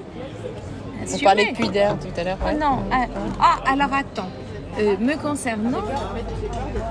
On 1.13 1.19
parlait 1.19 1.53
de 1.53 1.57
pudeur 1.57 1.99
tout 1.99 2.09
à 2.19 2.25
l'heure. 2.25 2.39
Ah 2.43 2.47
ouais. 2.47 2.55
non, 2.55 2.79
ah, 2.91 3.07
ah, 3.41 3.71
alors 3.71 3.93
attends. 3.93 4.31
Euh, 4.79 4.97
me 4.99 5.15
concernant, 5.17 5.85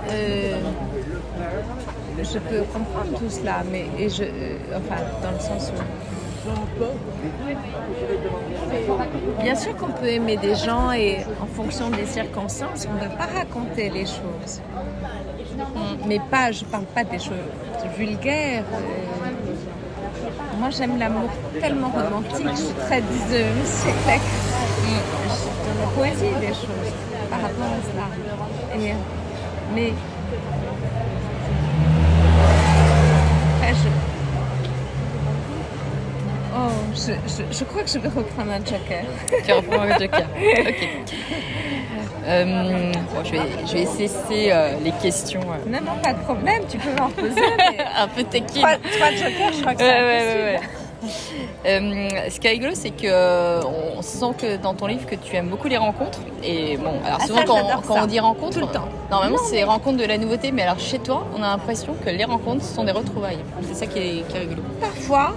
euh, 0.09 0.55
je 2.19 2.39
peux 2.39 2.61
comprendre 2.71 3.19
tout 3.19 3.29
cela, 3.29 3.63
mais 3.69 3.87
et 3.99 4.09
je, 4.09 4.23
euh, 4.23 4.57
enfin, 4.77 5.01
dans 5.21 5.31
le 5.31 5.39
sens 5.39 5.71
où. 5.75 5.81
Bien 9.41 9.55
sûr 9.55 9.75
qu'on 9.77 9.91
peut 9.91 10.07
aimer 10.07 10.37
des 10.37 10.55
gens 10.55 10.91
et 10.91 11.17
en 11.41 11.45
fonction 11.45 11.89
des 11.89 12.05
circonstances, 12.05 12.87
on 12.89 12.93
ne 12.93 12.99
peut 13.09 13.15
pas 13.17 13.25
raconter 13.39 13.89
les 13.89 14.05
choses. 14.05 14.61
Mais 16.07 16.19
pas, 16.31 16.51
je 16.51 16.63
parle 16.65 16.85
pas 16.85 17.03
des 17.03 17.19
choses 17.19 17.37
vulgaires. 17.97 18.63
euh, 18.73 18.77
moi, 20.59 20.69
j'aime 20.69 20.97
l'amour 20.99 21.29
tellement 21.59 21.89
romantique. 21.89 22.47
Je 22.51 22.55
suis 22.55 22.73
très 22.85 23.01
19e 23.01 23.65
siècle. 23.65 23.97
avec- 24.07 24.21
Dans 25.65 25.81
la 25.81 25.87
poésie, 25.95 26.35
des 26.39 26.47
choses 26.47 26.93
par 27.29 27.41
rapport 27.41 27.65
à 27.65 27.81
cela. 27.89 28.07
Mais. 29.73 29.93
Après, 33.55 33.73
je. 33.73 33.89
Oh, 36.29 36.49
je, 36.93 37.13
je, 37.27 37.57
je 37.57 37.63
crois 37.63 37.83
que 37.83 37.89
je 37.89 37.99
vais 37.99 38.09
reprendre 38.09 38.51
un 38.51 38.59
joker. 38.59 39.03
Tu 39.45 39.51
reprends 39.53 39.83
le 39.85 39.91
Joker. 39.93 40.27
Ok. 40.67 40.89
Euh, 42.25 42.91
bon, 43.13 43.23
je, 43.25 43.31
vais, 43.31 43.39
je 43.67 43.73
vais 43.73 43.85
cesser 43.85 44.49
euh, 44.51 44.75
les 44.81 44.91
questions 44.93 45.41
euh, 45.41 45.69
Non, 45.69 45.79
non, 45.81 46.01
pas 46.01 46.13
de 46.13 46.19
problème, 46.19 46.63
tu 46.69 46.77
peux 46.77 46.91
m'en 46.97 47.09
poser. 47.09 47.41
Mais... 47.57 47.77
un 47.99 48.07
peu 48.07 48.23
taquines. 48.23 48.61
trois, 48.61 48.77
trois 48.77 49.11
jokers, 49.11 49.53
je 49.53 49.59
crois 49.61 49.73
que 49.75 49.79
c'est 49.81 49.85
ouais, 49.91 50.01
ouais, 50.01 50.53
ouais. 50.53 50.59
Euh, 51.65 52.29
ce 52.29 52.39
qui 52.39 52.47
est 52.47 52.51
rigolo, 52.51 52.71
c'est 52.75 52.91
que 52.91 53.61
on 53.65 54.01
sent 54.01 54.33
que 54.37 54.55
dans 54.55 54.73
ton 54.73 54.87
livre 54.87 55.05
que 55.05 55.15
tu 55.15 55.35
aimes 55.35 55.49
beaucoup 55.49 55.67
les 55.67 55.75
rencontres. 55.75 56.19
Et 56.41 56.77
bon, 56.77 56.93
alors 57.05 57.19
Ah, 57.21 57.27
souvent 57.27 57.39
ça, 57.41 57.81
quand, 57.85 58.01
on 58.01 58.05
dit 58.05 58.21
rencontres, 58.21 58.59
Tout 58.59 58.65
le 58.67 58.71
temps. 58.71 58.87
normalement 59.11 59.37
c'est 59.49 59.55
mais- 59.57 59.63
rencontres 59.65 59.97
de 59.97 60.05
la 60.05 60.17
nouveauté. 60.17 60.53
Mais 60.53 60.61
alors 60.61 60.79
chez 60.79 60.99
toi, 60.99 61.27
on 61.37 61.43
a 61.43 61.47
l'impression 61.47 61.93
que 62.05 62.09
les 62.09 62.23
rencontres 62.23 62.63
sont 62.63 62.85
des 62.85 62.93
retrouvailles. 62.93 63.39
C'est 63.63 63.73
ça 63.75 63.85
qui 63.85 63.99
est, 63.99 64.27
qui 64.29 64.37
est 64.37 64.39
rigolo. 64.39 64.61
Parfois, 64.79 65.33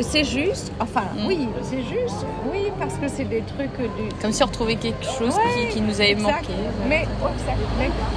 c'est 0.00 0.24
juste. 0.24 0.72
Enfin, 0.80 1.02
Mm. 1.16 1.26
oui, 1.26 1.48
c'est 1.62 1.82
juste. 1.82 2.24
Oui, 2.50 2.70
parce 2.78 2.94
que 2.94 3.08
c'est 3.08 3.24
des 3.24 3.42
trucs 3.42 3.78
euh, 3.80 3.88
du. 3.98 4.14
Comme 4.20 4.32
si 4.32 4.42
on 4.42 4.46
retrouvait 4.46 4.76
quelque 4.76 5.04
chose 5.04 5.34
Ouais, 5.36 5.66
qui, 5.68 5.74
qui 5.74 5.80
nous 5.82 6.00
avait 6.00 6.12
exact. 6.12 6.32
manqué, 6.48 6.52
Mais, 6.88 7.06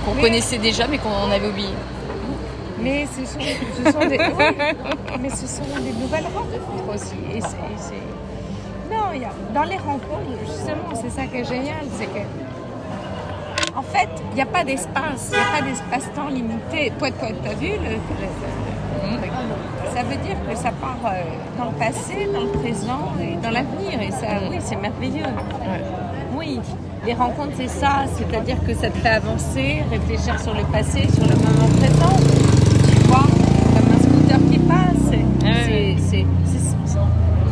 qu'on 0.06 0.22
connaissait 0.22 0.58
déjà 0.58 0.88
mais 0.88 0.98
qu'on 0.98 1.32
avait 1.32 1.48
oublié. 1.48 1.70
Mais 2.80 3.06
ce 3.08 3.26
sont, 3.26 3.40
ce 3.40 3.92
sont 3.92 4.00
des, 4.08 4.18
oui, 4.18 4.58
mais 5.22 5.30
ce 5.30 5.48
sont 5.48 5.64
des 5.82 5.92
nouvelles 5.94 6.26
rencontres 6.36 6.94
aussi. 6.94 7.16
Et 7.36 7.42
c'est, 7.42 7.48
et 7.48 7.78
c'est- 7.78 8.94
non, 8.94 9.12
y 9.14 9.26
a, 9.26 9.32
dans 9.54 9.64
les 9.64 9.78
rencontres, 9.78 10.30
justement, 10.46 10.94
c'est 10.94 11.10
ça 11.10 11.26
qui 11.26 11.38
est 11.38 11.46
génial, 11.46 11.84
c'est 11.98 12.06
que, 12.06 12.20
en 13.76 13.82
fait, 13.82 14.08
il 14.32 14.36
n'y 14.36 14.42
a 14.42 14.46
pas 14.46 14.64
d'espace, 14.64 15.32
il 15.32 15.38
n'y 15.38 15.44
a 15.44 15.60
pas 15.60 15.62
d'espace-temps 15.68 16.28
limité. 16.30 16.92
Toi, 17.00 17.10
toi, 17.12 17.30
tu 17.44 17.50
as 17.50 17.54
vu 17.56 17.70
le- 17.70 17.98
ça 19.96 20.04
veut 20.04 20.18
dire 20.18 20.36
que 20.50 20.56
ça 20.58 20.72
part 20.72 20.98
euh, 21.06 21.22
dans 21.58 21.66
le 21.66 21.78
passé, 21.78 22.28
dans 22.34 22.42
le 22.42 22.48
présent 22.60 23.14
et 23.22 23.36
dans 23.42 23.50
l'avenir. 23.52 24.02
Et 24.02 24.12
ça, 24.12 24.28
oui, 24.52 24.58
c'est 24.60 24.76
merveilleux. 24.76 25.24
Oui, 26.38 26.60
les 27.06 27.14
rencontres, 27.14 27.54
c'est 27.58 27.70
ça. 27.70 28.04
C'est-à-dire 28.16 28.58
que 28.68 28.74
ça 28.74 28.90
te 28.90 28.98
fait 28.98 29.10
avancer, 29.10 29.84
réfléchir 29.90 30.40
sur 30.40 30.54
le 30.54 30.64
passé, 30.64 31.08
sur 31.14 31.24
le 31.24 31.36
moment 31.36 31.70
présent. 31.80 32.18
Tu 32.90 32.98
vois, 33.08 33.24
comme 33.74 33.90
un 33.94 34.00
scooter 34.04 34.40
qui 34.52 34.60
passe. 34.60 35.12
C'est- 35.12 35.22
Ouais. 35.46 36.26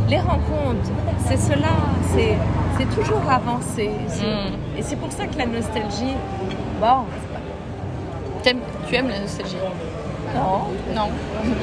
les 0.10 0.20
rencontres, 0.20 0.92
c'est 1.28 1.38
cela. 1.40 1.70
C'est 2.14 2.36
c'est 2.78 2.90
toujours 2.96 3.22
avancer. 3.30 3.90
Mm. 4.20 4.78
Et 4.78 4.82
c'est 4.82 4.96
pour 4.96 5.12
ça 5.12 5.26
que 5.28 5.38
la 5.38 5.46
nostalgie, 5.46 6.16
bon, 6.82 7.04
tu 8.44 8.50
aimes 8.96 9.08
la 9.10 9.20
nostalgie? 9.20 9.58
Non, 10.36 10.68
Non. 10.94 11.10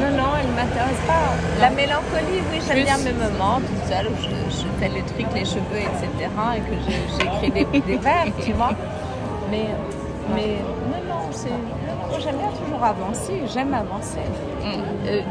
non, 0.01 0.11
non, 0.17 0.29
elle 0.41 0.47
ne 0.51 0.55
m'intéresse 0.55 1.03
pas. 1.07 1.61
La 1.61 1.71
mélancolie, 1.71 2.41
oui, 2.53 2.61
j'aime 2.67 2.85
bien 2.85 2.99
mes 2.99 3.13
moments 3.13 3.59
toute 3.61 3.85
seule 3.89 4.07
où 4.09 4.17
je, 4.23 4.57
je 4.57 4.67
fais 4.79 4.89
les 4.89 5.03
trucs, 5.03 5.33
les 5.35 5.45
cheveux, 5.45 5.81
etc. 5.81 6.31
et 6.57 6.61
que 6.61 6.75
j'écris 7.19 7.51
des, 7.51 7.81
des 7.81 7.97
vers, 7.99 8.27
tu 8.45 8.53
vois. 8.53 8.71
Mais, 9.51 9.67
mais 10.35 10.57
non, 10.91 11.15
non, 11.15 11.21
c'est. 11.33 11.49
Moi, 11.49 12.19
j'aime 12.21 12.37
bien 12.37 12.51
toujours 12.65 12.85
avancer, 12.85 13.43
j'aime 13.53 13.75
avancer. 13.75 14.21
Mm. 14.63 15.07
Euh, 15.09 15.23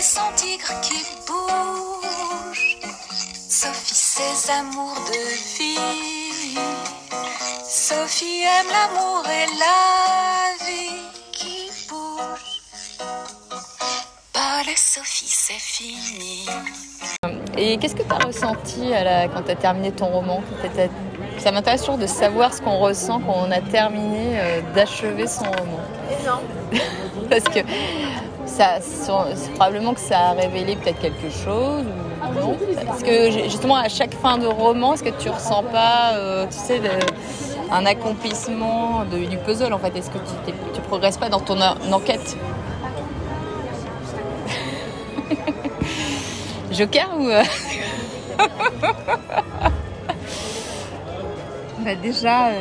Sophie 0.00 0.02
est 0.02 0.02
son 0.02 0.32
tigre 0.36 0.80
qui 0.82 1.04
bouge. 1.26 2.78
Sophie, 3.48 3.94
ses 3.94 4.50
amours 4.50 4.94
de 5.08 5.58
vie. 5.58 6.58
Sophie 7.68 8.42
aime 8.42 8.66
l'amour 8.70 9.22
et 9.26 9.46
la 9.58 10.64
vie 10.66 11.02
qui 11.32 11.70
bouge. 11.88 12.62
Paul 14.32 14.68
et 14.72 14.76
Sophie, 14.76 15.28
c'est 15.28 15.52
fini. 15.60 16.46
Et 17.58 17.76
qu'est-ce 17.78 17.94
que 17.94 18.02
tu 18.02 18.12
as 18.12 18.26
ressenti 18.26 18.94
à 18.94 19.04
la- 19.04 19.28
quand 19.28 19.42
tu 19.42 19.50
as 19.50 19.56
terminé 19.56 19.92
ton 19.92 20.06
roman 20.06 20.42
Ça 21.38 21.52
m'intéresse 21.52 21.80
toujours 21.82 21.98
de 21.98 22.06
savoir 22.06 22.54
ce 22.54 22.62
qu'on 22.62 22.78
ressent 22.78 23.20
quand 23.20 23.34
on 23.46 23.50
a 23.50 23.60
terminé 23.60 24.38
euh, 24.40 24.60
d'achever 24.74 25.26
son 25.26 25.44
roman. 25.44 25.80
Parce 27.30 27.44
que 27.44 27.60
ça, 28.50 28.78
c'est 28.80 29.52
probablement 29.54 29.94
que 29.94 30.00
ça 30.00 30.18
a 30.18 30.32
révélé 30.32 30.76
peut-être 30.76 30.98
quelque 31.00 31.30
chose 31.30 31.84
ou 31.84 32.40
non. 32.40 32.56
Parce 32.86 33.02
que 33.02 33.30
justement, 33.30 33.76
à 33.76 33.88
chaque 33.88 34.14
fin 34.14 34.38
de 34.38 34.46
roman, 34.46 34.94
est-ce 34.94 35.02
que 35.04 35.10
tu 35.10 35.28
ressens 35.30 35.62
pas, 35.64 36.12
euh, 36.14 36.46
tu 36.46 36.56
sais, 36.58 36.78
de- 36.80 36.88
un 37.72 37.86
accomplissement 37.86 39.04
de- 39.10 39.24
du 39.26 39.36
puzzle 39.38 39.72
en 39.72 39.78
fait? 39.78 39.96
Est-ce 39.96 40.10
que 40.10 40.18
tu, 40.18 40.52
tu 40.74 40.80
progresses 40.82 41.16
pas 41.18 41.28
dans 41.28 41.40
ton 41.40 41.58
en- 41.60 41.76
enquête? 41.92 42.36
Joker 46.72 47.08
ou 47.18 47.28
euh, 47.28 47.42
bah, 51.78 51.94
déjà, 52.02 52.48
euh, 52.48 52.58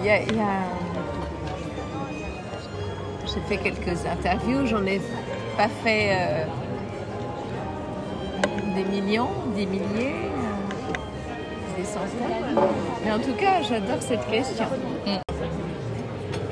il 0.00 0.06
y 0.06 0.10
a. 0.10 0.22
il 0.22 0.36
y 0.36 0.40
a- 0.40 0.87
J'ai 3.38 3.56
fait 3.56 3.62
quelques 3.62 4.04
interviews, 4.04 4.66
j'en 4.66 4.84
ai 4.84 5.00
pas 5.56 5.68
fait 5.68 6.10
euh, 6.10 6.44
des 8.74 8.84
millions, 8.84 9.28
des 9.54 9.66
milliers, 9.66 10.14
euh, 10.24 11.76
des 11.78 11.84
centaines. 11.84 12.56
Mais 13.04 13.12
en 13.12 13.18
tout 13.20 13.34
cas, 13.34 13.62
j'adore 13.62 14.00
cette 14.00 14.28
question. 14.28 14.64
Mm. 15.06 15.18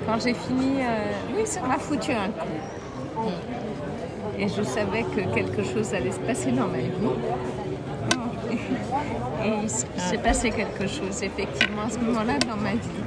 Quand 0.07 0.21
j'ai 0.23 0.35
fini, 0.35 0.81
euh, 0.81 1.13
oui, 1.37 1.45
ça 1.45 1.61
m'a 1.63 1.79
foutu 1.79 2.13
un 2.13 2.29
coup. 2.29 3.31
Et 4.39 4.47
je 4.49 4.63
savais 4.63 5.03
que 5.03 5.35
quelque 5.35 5.65
chose 5.65 5.93
allait 5.93 6.13
se 6.13 6.21
passer 6.21 6.53
dans 6.53 6.69
ma 6.69 6.79
vie. 6.79 6.91
Et 9.45 9.53
il 9.63 9.71
s'est 9.71 10.19
passé 10.19 10.51
quelque 10.51 10.87
chose, 10.87 11.23
effectivement, 11.23 11.83
à 11.87 11.91
ce 11.91 11.99
moment-là 11.99 12.39
dans 12.39 12.57
ma 12.57 12.73
vie. 12.73 13.03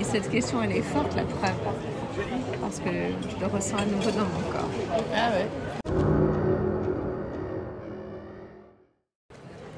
Et 0.00 0.04
cette 0.04 0.30
question, 0.30 0.62
elle 0.62 0.72
est 0.72 0.82
forte, 0.82 1.14
la 1.16 1.24
preuve. 1.24 1.89
Que 2.84 2.90
je 2.90 3.40
le 3.40 3.46
ressens 3.46 3.76
à 3.76 3.84
nouveau 3.84 4.10
dans 4.10 4.24
mon 4.24 4.50
corps. 4.52 4.68
Ah 5.14 5.30
ouais. 5.30 5.46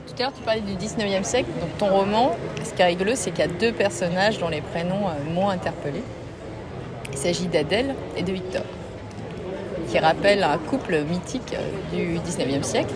Tout 0.06 0.14
à 0.18 0.23
l'heure, 0.23 0.32
tu 0.35 0.42
parlais 0.42 0.61
du 0.61 0.75
19e 0.75 1.25
siècle. 1.25 1.49
Donc, 1.61 1.78
ton 1.78 1.87
roman, 1.87 2.37
ce 2.62 2.73
qui 2.75 2.82
est 2.82 2.87
rigolo, 2.87 3.12
c'est 3.14 3.30
qu'il 3.30 3.40
y 3.40 3.49
a 3.49 3.52
deux 3.52 3.73
personnages 3.73 4.38
dont 4.38 4.49
les 4.49 4.61
prénoms 4.61 5.09
euh, 5.09 5.32
m'ont 5.32 5.49
interpellé. 5.49 6.02
Il 7.11 7.18
s'agit 7.18 7.47
d'Adèle 7.47 7.94
et 8.16 8.23
de 8.23 8.32
Victor, 8.32 8.62
qui 9.88 9.99
rappellent 9.99 10.44
un 10.44 10.59
couple 10.59 11.02
mythique 11.02 11.54
euh, 11.54 11.97
du 11.97 12.18
19e 12.18 12.62
siècle, 12.62 12.92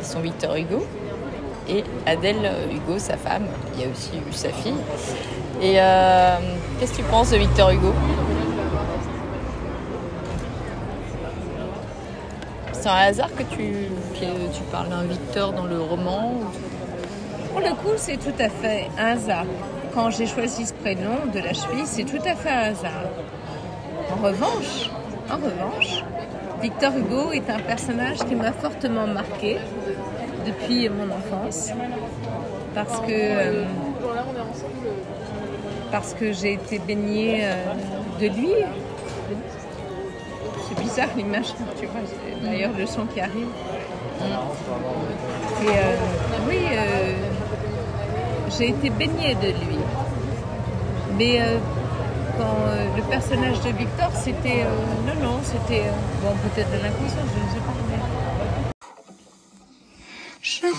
qui 0.00 0.08
sont 0.08 0.20
Victor 0.20 0.56
Hugo 0.56 0.84
et 1.68 1.84
Adèle 2.04 2.50
Hugo, 2.70 2.98
sa 2.98 3.16
femme. 3.16 3.46
Il 3.74 3.82
y 3.82 3.84
a 3.84 3.88
aussi 3.88 4.10
eu 4.16 4.32
sa 4.32 4.50
fille. 4.50 4.74
Et 5.62 5.76
euh, 5.78 6.36
qu'est-ce 6.78 6.92
que 6.92 6.96
tu 6.98 7.02
penses 7.04 7.30
de 7.30 7.36
Victor 7.36 7.70
Hugo? 7.70 7.92
C'est 12.84 12.90
un 12.90 12.96
hasard 12.96 13.34
que 13.34 13.44
tu, 13.44 13.72
que 14.12 14.54
tu 14.54 14.62
parles 14.70 14.90
d'un 14.90 15.04
Victor 15.04 15.54
dans 15.54 15.64
le 15.64 15.80
roman 15.80 16.34
ou- 16.34 17.48
Pour 17.50 17.60
le 17.60 17.70
coup, 17.76 17.94
c'est 17.96 18.18
tout 18.18 18.34
à 18.38 18.50
fait 18.50 18.88
un 18.98 19.12
hasard. 19.12 19.46
Quand 19.94 20.10
j'ai 20.10 20.26
choisi 20.26 20.66
ce 20.66 20.74
prénom 20.74 21.16
de 21.32 21.38
la 21.38 21.54
cheville, 21.54 21.86
c'est 21.86 22.04
tout 22.04 22.20
à 22.26 22.34
fait 22.34 22.50
un 22.50 22.72
hasard. 22.72 23.06
En 24.12 24.22
revanche, 24.22 24.90
en 25.30 25.36
revanche, 25.36 26.04
Victor 26.60 26.92
Hugo 26.94 27.32
est 27.32 27.48
un 27.48 27.58
personnage 27.60 28.18
qui 28.18 28.34
m'a 28.34 28.52
fortement 28.52 29.06
marqué 29.06 29.56
depuis 30.44 30.86
mon 30.90 31.04
enfance. 31.06 31.70
Parce 32.74 32.98
que, 33.00 33.06
euh, 33.10 33.64
parce 35.90 36.12
que 36.12 36.34
j'ai 36.34 36.52
été 36.52 36.78
baignée 36.80 37.44
euh, 37.44 37.54
de 38.20 38.26
lui. 38.26 38.52
C'est 40.76 40.82
bizarre 40.82 41.08
l'image, 41.16 41.54
tu 41.78 41.86
vois. 41.86 42.00
D'ailleurs, 42.42 42.72
le 42.76 42.86
son 42.86 43.06
qui 43.06 43.20
arrive. 43.20 43.48
Et 45.62 45.68
euh, 45.68 45.96
oui, 46.48 46.58
euh, 46.72 47.14
j'ai 48.56 48.70
été 48.70 48.90
baignée 48.90 49.34
de 49.34 49.48
lui. 49.48 49.78
Mais 51.16 51.40
euh, 51.40 51.58
quand 52.38 52.56
le 52.96 53.02
personnage 53.02 53.60
de 53.60 53.70
Victor, 53.70 54.10
c'était. 54.14 54.64
non, 55.06 55.14
non, 55.22 55.40
c'était. 55.42 55.84
bon, 56.22 56.34
peut-être 56.42 56.70
de 56.70 56.82
l'inconscient, 56.82 57.24
je 57.34 57.40
ne 57.40 57.48
sais 57.50 57.60
pas. 57.60 57.74
Je 60.42 60.60
veux 60.62 60.72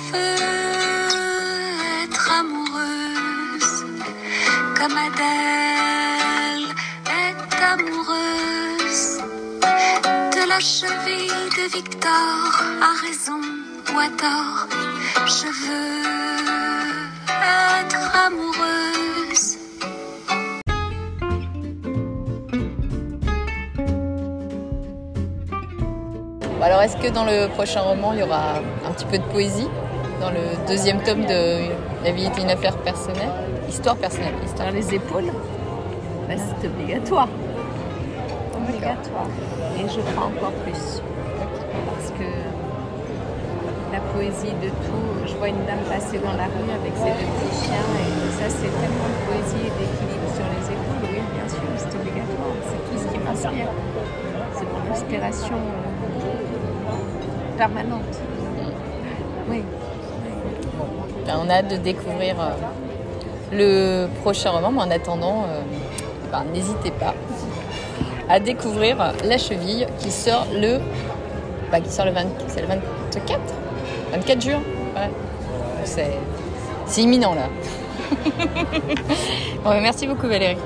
être 2.04 2.32
amoureuse 2.40 3.86
comme 4.78 4.98
Adèle 4.98 6.76
est 7.08 7.64
amoureuse 7.64 8.45
la 10.56 10.62
cheville 10.62 11.50
de 11.58 11.76
Victor. 11.76 12.12
À 12.82 12.94
raison 13.06 13.42
ou 13.94 14.00
à 14.00 14.08
tort, 14.22 14.68
je 15.26 15.48
veux 15.66 16.06
être 17.44 18.02
amoureuse. 18.26 19.58
Alors, 26.62 26.82
est-ce 26.84 26.96
que 26.98 27.10
dans 27.10 27.26
le 27.26 27.50
prochain 27.50 27.82
roman, 27.82 28.14
il 28.14 28.20
y 28.20 28.24
aura 28.24 28.60
un 28.88 28.92
petit 28.94 29.06
peu 29.06 29.18
de 29.18 29.24
poésie 29.24 29.68
Dans 30.22 30.32
le 30.32 30.68
deuxième 30.68 31.04
tome 31.04 31.26
de 31.26 31.68
La 32.04 32.12
vie 32.12 32.28
était 32.28 32.42
une 32.42 32.52
affaire 32.52 32.78
personnelle? 32.78 33.34
Histoire 33.68 33.98
personnelle. 33.98 34.36
Histoire. 34.46 34.70
Dans 34.70 34.76
les 34.76 34.94
épaules, 34.94 35.32
bah, 36.30 36.36
c'est 36.38 36.68
obligatoire. 36.68 37.28
Obligatoire. 38.68 39.28
Et 39.78 39.88
je 39.88 40.02
crois 40.12 40.26
encore 40.26 40.52
plus. 40.64 41.02
Parce 41.88 42.10
que 42.18 42.28
la 43.92 44.00
poésie 44.12 44.54
de 44.62 44.70
tout, 44.70 45.28
je 45.28 45.36
vois 45.36 45.50
une 45.50 45.66
dame 45.66 45.84
passer 45.90 46.18
dans 46.20 46.34
la 46.34 46.46
rue 46.46 46.72
avec 46.74 46.94
ses 46.98 47.12
deux 47.16 47.30
petits 47.32 47.66
chiens 47.66 47.88
et 47.96 48.32
ça 48.34 48.50
c'est 48.50 48.74
tellement 48.82 49.10
de 49.14 49.20
poésie 49.30 49.68
et 49.68 49.74
d'équilibre 49.78 50.30
sur 50.36 50.46
les 50.52 50.66
épaules, 50.74 51.10
oui 51.14 51.22
bien 51.34 51.48
sûr, 51.48 51.64
c'est 51.78 51.96
obligatoire. 51.96 52.56
C'est 52.68 52.82
tout 52.92 53.04
ce 53.04 53.14
qui 53.14 53.20
m'inspire. 53.20 53.70
C'est 54.54 54.66
mon 54.66 54.92
inspiration 54.92 55.60
permanente. 57.58 58.20
Oui. 59.50 59.62
Ben, 61.26 61.34
on 61.44 61.50
a 61.50 61.54
hâte 61.54 61.70
de 61.70 61.78
découvrir 61.78 62.36
euh, 62.40 62.52
le 63.52 64.08
prochain 64.22 64.52
roman, 64.52 64.72
mais 64.72 64.82
en 64.82 64.92
attendant, 64.92 65.46
euh, 65.48 65.62
ben, 66.32 66.44
n'hésitez 66.54 66.92
pas 66.92 67.14
à 68.30 68.40
découvrir 68.40 69.14
La 69.24 69.38
Cheville 69.38 69.88
qui 70.00 70.12
sort 70.12 70.48
le, 70.54 70.80
ben, 71.72 71.82
qui 71.82 71.90
sort 71.92 72.06
le, 72.06 72.12
20 72.12 72.22
c'est 72.48 72.62
le 72.62 72.68
24 72.68 73.40
24 74.14 74.42
juin. 74.42 74.62
Ouais. 74.96 75.10
C'est, 75.84 77.02
imminent 77.02 77.36
là. 77.36 77.48
Bon, 79.64 79.82
merci 79.82 80.08
beaucoup 80.08 80.28
Valérie. 80.28 80.58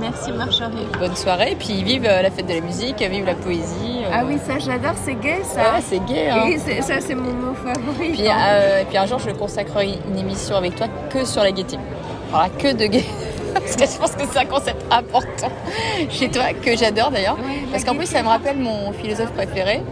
Merci 0.00 0.30
Marjorie. 0.32 0.86
Bonne 0.98 1.16
soirée, 1.16 1.52
et 1.52 1.54
puis 1.54 1.82
vive 1.82 2.04
euh, 2.04 2.20
la 2.20 2.30
fête 2.30 2.46
de 2.46 2.52
la 2.54 2.60
musique, 2.60 3.00
vive 3.00 3.24
la 3.24 3.34
poésie. 3.34 4.02
euh. 4.04 4.10
Ah 4.12 4.24
oui, 4.26 4.36
ça 4.46 4.58
j'adore, 4.58 4.94
c'est 5.02 5.14
gay 5.14 5.40
ça. 5.42 5.60
Ouais, 5.60 5.80
c'est 5.80 6.04
gay. 6.04 6.28
Hein. 6.28 6.44
Et 6.48 6.82
ça 6.82 7.00
c'est 7.00 7.14
mon 7.14 7.32
mot 7.32 7.54
favori. 7.54 8.10
Puis, 8.12 8.28
euh, 8.28 8.82
et 8.82 8.84
puis 8.84 8.98
un 8.98 9.06
jour, 9.06 9.18
je 9.18 9.30
consacrerai 9.30 9.98
une 10.08 10.18
émission 10.18 10.56
avec 10.56 10.76
toi 10.76 10.88
que 11.08 11.24
sur 11.24 11.42
la 11.42 11.50
gaieté. 11.52 11.78
Voilà, 12.30 12.50
que 12.50 12.74
de 12.74 12.86
gaieté. 12.86 13.06
Parce 13.60 13.76
que 13.76 13.86
je 13.86 13.98
pense 13.98 14.12
que 14.12 14.22
c'est 14.30 14.38
un 14.38 14.44
concept 14.46 14.84
important 14.90 15.50
chez 16.10 16.28
toi, 16.30 16.44
que 16.62 16.76
j'adore 16.76 17.10
d'ailleurs. 17.10 17.36
Oui, 17.44 17.66
Parce 17.70 17.84
qu'en 17.84 17.94
plus, 17.94 18.06
ça 18.06 18.22
me 18.22 18.28
rappelle 18.28 18.58
mon 18.58 18.92
philosophe 18.92 19.32
préféré, 19.32 19.82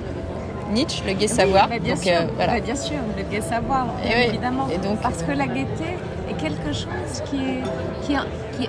Nietzsche, 0.73 1.03
le 1.07 1.13
gai 1.15 1.29
savoir. 1.29 1.69
Bah, 1.69 1.79
bien 1.79 1.95
Donc, 1.95 2.03
sûr, 2.03 2.13
euh, 2.15 2.27
voilà. 2.37 2.55
bah, 2.55 2.61
bien 2.61 2.75
sûr, 2.77 2.97
le 3.17 3.23
gai 3.25 3.41
savoir, 3.41 3.87
Et 4.05 4.09
bien 4.09 4.17
oui, 4.19 4.25
évidemment. 4.29 4.67
et 4.73 4.79
donc- 4.79 5.01
Parce 5.01 5.23
que 5.23 5.33
la 5.33 5.47
gaieté 5.47 5.97
est 6.31 6.35
quelque 6.41 6.73
chose 6.73 7.23
qui, 7.31 7.37
est, 7.37 7.63
qui, 8.07 8.15
qui, 8.59 8.69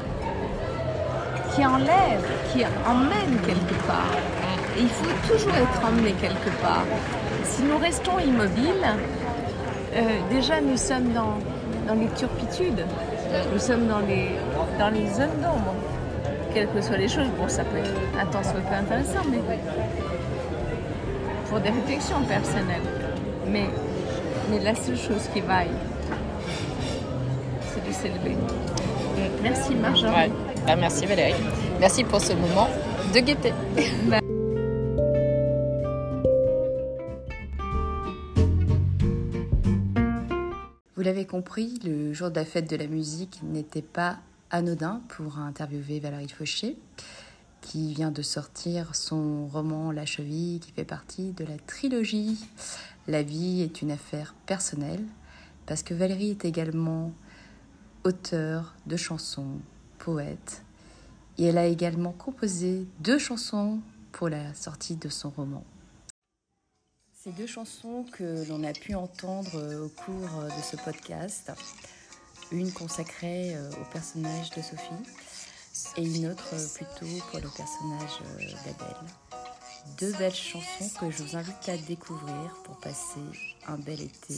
qui 1.55 1.65
enlève, 1.65 2.23
qui 2.51 2.63
emmène 2.87 3.39
quelque 3.45 3.73
part. 3.87 4.11
Et 4.77 4.81
il 4.81 4.89
faut 4.89 5.05
toujours 5.33 5.53
être 5.55 5.87
emmené 5.87 6.11
quelque 6.21 6.49
part. 6.61 6.83
Si 7.45 7.63
nous 7.63 7.77
restons 7.77 8.19
immobiles, 8.19 8.85
euh, 9.95 10.01
déjà 10.29 10.59
nous 10.61 10.75
sommes 10.77 11.13
dans, 11.13 11.37
dans 11.87 11.97
les 11.99 12.07
turpitudes, 12.07 12.85
nous 13.53 13.59
sommes 13.59 13.87
dans 13.87 13.99
les, 13.99 14.31
dans 14.77 14.89
les 14.89 15.07
zones 15.09 15.41
d'ombre. 15.41 15.73
Quelles 16.53 16.69
que 16.69 16.81
soient 16.81 16.97
les 16.97 17.07
choses, 17.07 17.27
bon, 17.37 17.47
ça 17.47 17.63
peut 17.63 17.77
être 17.77 17.91
un 18.19 18.25
temps 18.25 18.43
soit 18.43 18.61
peu 18.61 18.75
intéressant, 18.75 19.23
mais 19.29 19.39
pour 21.49 21.59
des 21.59 21.69
réflexions 21.69 22.21
personnelles. 22.23 22.81
Mais, 23.47 23.69
mais 24.49 24.59
la 24.59 24.75
seule 24.75 24.97
chose 24.97 25.27
qui 25.33 25.41
vaille, 25.41 25.67
c'est 27.61 27.85
de 27.85 27.93
s'élever. 27.93 28.37
Merci 29.43 29.75
Marjorie. 29.75 30.13
Ouais. 30.13 30.31
Bah, 30.65 30.75
merci 30.75 31.05
Valérie. 31.05 31.33
Merci 31.79 32.03
pour 32.03 32.21
ce 32.21 32.33
moment 32.33 32.69
de 33.13 33.19
gaieté. 33.19 33.53
Vous 40.95 41.03
l'avez 41.03 41.25
compris, 41.25 41.79
le 41.85 42.13
jour 42.13 42.31
de 42.31 42.35
la 42.35 42.45
fête 42.45 42.69
de 42.69 42.77
la 42.77 42.87
musique 42.87 43.41
n'était 43.43 43.83
pas 43.83 44.17
anodin 44.51 45.01
pour 45.09 45.39
interviewer 45.39 45.99
Valérie 45.99 46.29
Fauché, 46.29 46.77
qui 47.61 47.93
vient 47.93 48.11
de 48.11 48.21
sortir 48.21 48.95
son 48.95 49.47
roman 49.47 49.91
La 49.91 50.05
Cheville, 50.05 50.59
qui 50.59 50.71
fait 50.71 50.85
partie 50.85 51.31
de 51.31 51.43
la 51.43 51.57
trilogie 51.57 52.37
La 53.07 53.23
vie 53.23 53.61
est 53.61 53.81
une 53.81 53.91
affaire 53.91 54.35
personnelle, 54.45 55.03
parce 55.65 55.83
que 55.83 55.93
Valérie 55.93 56.31
est 56.31 56.45
également 56.45 57.11
auteure 58.03 58.75
de 58.85 58.97
chansons, 58.97 59.59
poète, 59.97 60.63
et 61.37 61.45
elle 61.45 61.57
a 61.57 61.65
également 61.65 62.11
composé 62.11 62.85
deux 62.99 63.17
chansons 63.17 63.79
pour 64.11 64.29
la 64.29 64.53
sortie 64.53 64.95
de 64.95 65.09
son 65.09 65.31
roman. 65.31 65.63
Ces 67.13 67.31
deux 67.31 67.47
chansons 67.47 68.05
que 68.11 68.47
l'on 68.47 68.63
a 68.63 68.71
pu 68.71 68.93
entendre 68.93 69.83
au 69.83 69.89
cours 69.89 70.43
de 70.43 70.61
ce 70.63 70.77
podcast, 70.77 71.51
une 72.51 72.71
consacrée 72.71 73.55
euh, 73.55 73.71
au 73.81 73.85
personnage 73.91 74.49
de 74.51 74.61
Sophie 74.61 75.03
et 75.97 76.03
une 76.03 76.27
autre 76.27 76.53
euh, 76.53 76.67
plutôt 76.73 77.25
pour 77.29 77.39
le 77.39 77.49
personnage 77.49 78.19
euh, 78.23 78.37
d'Adèle. 78.65 78.95
Deux 79.97 80.11
belles 80.13 80.33
chansons 80.33 80.89
que 80.99 81.11
je 81.11 81.23
vous 81.23 81.35
invite 81.37 81.69
à 81.69 81.77
découvrir 81.77 82.55
pour 82.63 82.79
passer 82.79 83.19
un 83.67 83.77
bel 83.77 84.01
été 84.01 84.35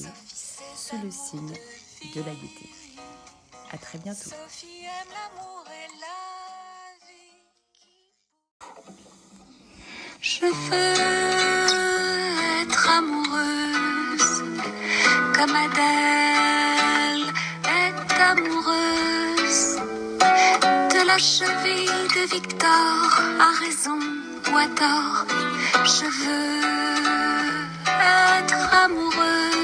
sous 0.76 0.98
le 1.04 1.12
signe 1.12 1.54
de 2.16 2.22
la 2.22 2.34
gaieté. 2.34 2.70
À 3.72 3.78
très 3.78 3.98
bientôt. 4.00 4.32
Je 10.22 10.42
veux 10.42 10.52
être 12.62 12.90
amoureuse 12.90 14.44
comme 15.36 15.56
Adèle 15.56 16.27
amoureuse 18.32 19.78
de 20.94 21.08
la 21.08 21.18
cheville 21.18 22.08
de 22.16 22.24
Victor, 22.34 23.22
à 23.40 23.52
raison 23.64 24.00
ou 24.52 24.58
à 24.58 24.68
tort. 24.82 25.26
Je 25.86 26.06
veux 26.24 26.62
être 28.40 28.60
amoureux. 28.86 29.57